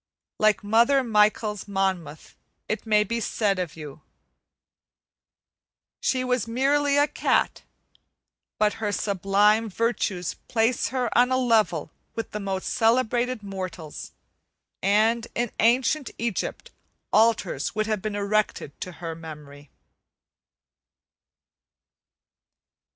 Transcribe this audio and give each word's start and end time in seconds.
Like 0.39 0.63
Mother 0.63 1.03
Michel's 1.03 1.67
"Monmouth," 1.67 2.33
it 2.67 2.87
may 2.87 3.03
be 3.03 3.19
said 3.19 3.59
of 3.59 3.75
you: 3.75 4.01
"She 5.99 6.23
was 6.23 6.47
merely 6.47 6.97
a 6.97 7.05
cat, 7.07 7.61
But 8.57 8.73
her 8.81 8.91
Sublime 8.91 9.69
Virtues 9.69 10.37
place 10.47 10.87
her 10.87 11.15
on 11.15 11.31
a 11.31 11.37
level 11.37 11.91
with 12.15 12.31
The 12.31 12.39
Most 12.39 12.69
Celebrated 12.73 13.43
Mortals, 13.43 14.11
and 14.81 15.27
In 15.35 15.51
Ancient 15.59 16.09
Egypt 16.17 16.71
Altars 17.13 17.75
would 17.75 17.85
have 17.85 18.01
been 18.01 18.15
Erected 18.15 18.81
to 18.81 18.93
her 19.03 19.13
Memory." 19.13 19.69